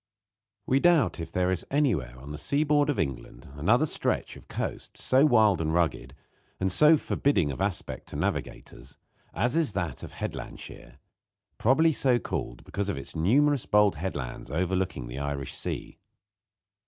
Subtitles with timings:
[0.65, 4.47] We doubt if there is anywhere on the sea board of England another stretch of
[4.47, 6.15] coast so wild and rugged,
[6.59, 8.97] and so forbidding of aspect to navigators,
[9.31, 10.97] as is that of Headlandshire
[11.59, 15.99] probably so called because of its numerous bold headlands overlooking the Irish Sea.